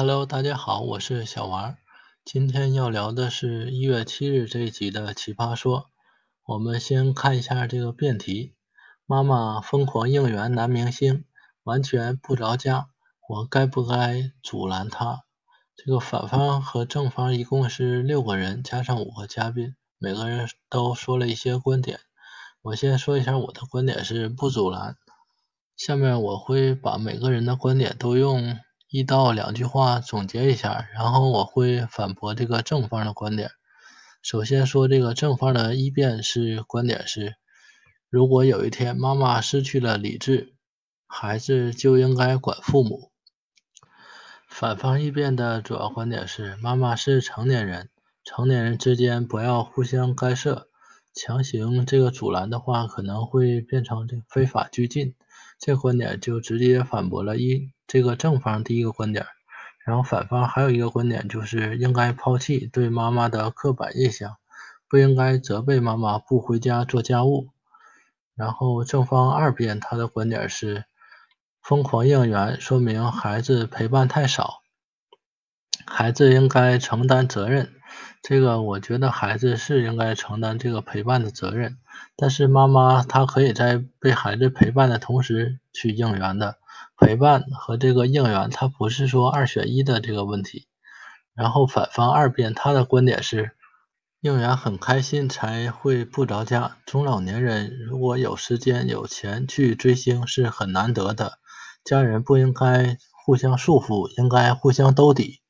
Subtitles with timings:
[0.00, 1.76] Hello，大家好，我是小王。
[2.24, 5.80] 今天要聊的是一月七日这一集的《奇葩说》。
[6.44, 8.54] 我们先看一下这个辩题：
[9.06, 11.24] 妈妈疯狂应援男明星，
[11.64, 12.90] 完全不着家，
[13.28, 15.24] 我该不该阻拦他？
[15.74, 21.98] 这个反方和正方一共是六个人，加上五个嘉宾，每个人都说了一些观点。
[22.62, 24.96] 我先说一下我的观点是不阻拦。
[25.76, 28.60] 下面我会把每个人的观点都用。
[28.90, 33.50] 一到两句话总结一下，然后我会反驳这个正方的观点。
[34.22, 37.36] 首先说这个正方的一辩是观点是：
[38.08, 40.54] 如果有一天妈妈失去了理智，
[41.06, 43.12] 孩子就应该管父母。
[44.48, 47.90] 反方一辩的主要观点是：妈妈是成年人，
[48.24, 50.68] 成年人之间不要互相干涉，
[51.12, 55.14] 强行这个阻拦的话，可能会变成这非法拘禁。
[55.58, 59.26] 这观点就直接反驳了一这个正方第一个观点，
[59.84, 64.36] 然后反方还有一个观点就是应该抛弃对妈妈的刻板印象，
[64.88, 67.48] 不应该责备妈妈不回家做家务。
[68.34, 70.84] 然后正方二辩他的观点是
[71.60, 74.60] 疯狂应援说明孩子陪伴太少，
[75.84, 77.72] 孩子应该承担责任。
[78.22, 81.78] 这个我觉得孩子是应该承担这个陪伴的责任。
[82.16, 86.58] 但是妈妈她可以在被孩子陪伴的同时去应援的，
[86.96, 90.66] 陪伴和这个应援，它不是说二选一的这个问题。
[91.34, 93.52] 然后反方二辩他的观点是，
[94.20, 101.38] 应援很开心才会不着家，中老年人如果有时间有钱去追星是很难得的，
[101.84, 105.40] 家人不应该互相束缚，应该互相兜底。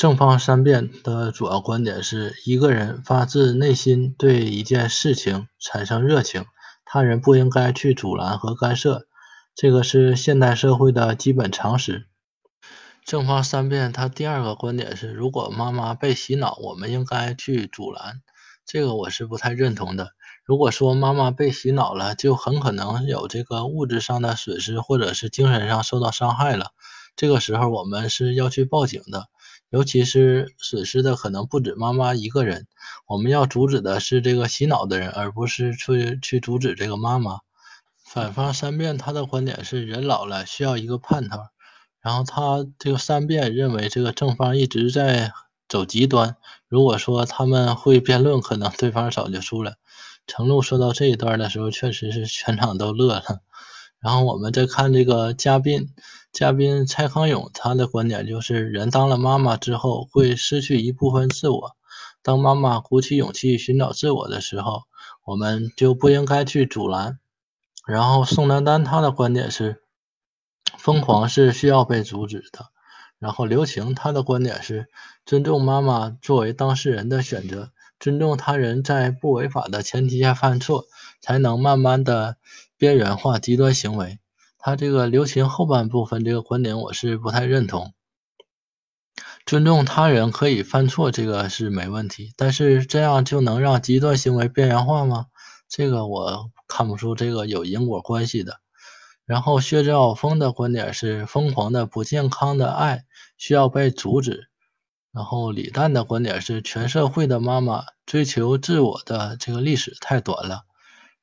[0.00, 6.46] 正方三辩的主要观点是：一个人发自内心对一件事情产生热情，
[6.86, 9.06] 他人不应该去阻拦和干涉，
[9.54, 12.06] 这个是现代社会的基本常识。
[13.04, 18.22] 正方三辩他第二个观点是：如果妈妈被洗脑，我们应该去阻拦，
[18.64, 20.12] 这个我是不太认同的。
[20.46, 26.70] 如果说妈妈被洗脑了，就很可能有这个物质上的损失，或者是精神上受到伤害了，
[27.20, 29.26] 这个时候我们是要去报警的。
[29.68, 32.66] 尤其是损失的可能不止妈妈一个人，
[33.06, 37.40] 我们要阻止的是这个洗脑的人，而不是去去阻止这个妈妈。
[38.02, 41.40] 反方三辩他的观点是人老了需要一个盼头，
[42.00, 45.30] 然后他这个三辩认为这个正方一直在
[45.68, 46.36] 走极端。
[46.68, 49.74] 如果说他们会辩论，可能对方早就输了。
[50.26, 53.40] 程璐说到这一段的时候，确实是全场都乐了。
[54.00, 55.88] 然后我们再看这个嘉宾。
[56.32, 61.72] 嘉宾蔡康永，他的观点就是：人当了妈妈之后，会失去一部分自我。
[62.22, 64.82] 当妈妈鼓起勇气寻找自我的时候，
[65.24, 67.18] 我们就不应该去阻拦。
[67.84, 69.82] 然后宋丹丹她的观点是：
[70.78, 72.66] 疯狂是需要被阻止的。
[73.18, 74.86] 然后刘晴她的观点是：
[75.26, 80.86] 尊重妈妈作为当事人的选择，尊重他人在不违法的前提下犯错，
[81.20, 82.38] 才能慢慢的
[82.76, 84.18] 边缘化极端行为。
[84.58, 87.94] 他这个留情后半部分这个观点我是不太认同，
[89.46, 95.26] 尊重他人可以犯错，这个是没问题，但是这样就能让极端行为边缘化吗？
[95.68, 98.60] 这个我看不出这个有因果关系的。
[99.24, 103.04] 然后薛兆丰的观点是疯狂的不健康的爱
[103.38, 104.49] 需要被阻止。
[105.12, 110.62] 然后李诞的观点是全社会的妈妈追求自我的这个历史太短了。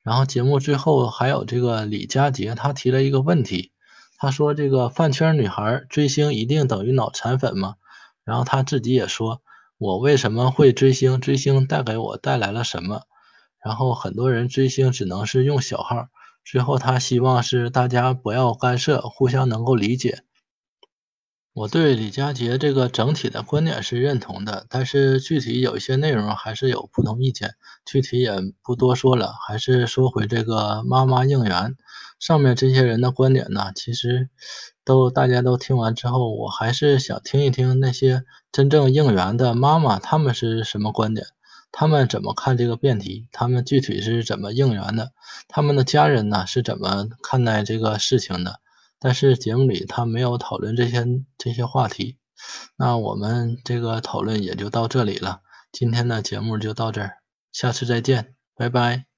[0.02, 3.72] 然后节目最后还有这个李佳杰，他提了一个问题，
[4.18, 7.74] 他说这个饭圈女孩追星一定等于脑残粉吗？
[8.24, 9.40] 然后他自己也说，
[9.78, 11.20] 我为什么会追星？
[11.20, 13.02] 追星带给我带来了什么？
[13.64, 16.08] 然后很多人追星只能是用小号。
[16.44, 20.22] 最后他希望是大家不要干涉，互相能够理解。
[21.58, 28.32] 我对李佳杰这个整体的观点是认同的，但是具体有一些内容还是有不同意见，具体也
[28.62, 31.74] 不多说了，还是说回这个妈妈应援。
[32.20, 34.28] 上面这些人的观点呢，其实
[34.84, 38.22] 都大家都听完之后，我还是想听一听那些
[38.52, 41.26] 真正应援的妈妈，他们是什么观点，
[41.72, 45.10] 他们怎么看这个辩题，他们具体是怎么应援的，
[45.48, 48.60] 他们的家人呢是怎么看待这个事情的。
[49.00, 51.04] 但是节目里他没有讨论这些
[51.36, 52.18] 这些话题，
[52.76, 55.42] 那我们这个讨论也就到这里了。
[55.70, 57.18] 今天的节目就到这儿，
[57.52, 59.17] 下次再见，拜拜。